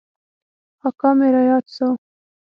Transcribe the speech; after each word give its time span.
اکا 0.87 1.09
مې 1.17 1.27
راياد 1.35 1.65
سو. 1.75 1.87